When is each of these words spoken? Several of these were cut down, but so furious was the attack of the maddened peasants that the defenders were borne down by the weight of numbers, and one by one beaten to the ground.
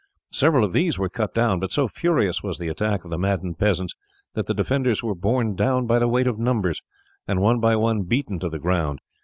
Several 0.31 0.63
of 0.63 0.73
these 0.73 0.97
were 0.97 1.09
cut 1.09 1.31
down, 1.35 1.59
but 1.59 1.71
so 1.71 1.87
furious 1.87 2.41
was 2.41 2.57
the 2.57 2.69
attack 2.69 3.03
of 3.05 3.11
the 3.11 3.19
maddened 3.19 3.59
peasants 3.59 3.93
that 4.33 4.47
the 4.47 4.53
defenders 4.55 5.03
were 5.03 5.13
borne 5.13 5.53
down 5.53 5.85
by 5.85 5.99
the 5.99 6.07
weight 6.07 6.25
of 6.25 6.39
numbers, 6.39 6.81
and 7.27 7.39
one 7.39 7.59
by 7.59 7.75
one 7.75 8.01
beaten 8.01 8.39
to 8.39 8.49
the 8.49 8.57
ground. 8.57 8.97